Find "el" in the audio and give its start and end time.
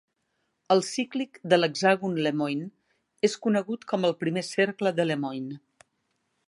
0.75-0.79, 4.11-4.17